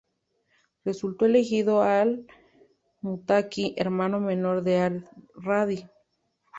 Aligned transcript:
Resultó 0.83 1.27
elegido 1.27 1.83
Al-Muttaqui, 1.83 3.75
hermano 3.77 4.19
menor 4.19 4.63
de 4.63 4.77
Ar-Radi. 4.79 5.87